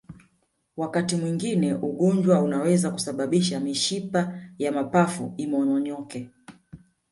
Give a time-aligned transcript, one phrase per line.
[0.77, 4.33] Wakati mwingine ugonjwa unaweza kusababisha mshipa
[4.65, 6.29] wa mapafu imomonyoke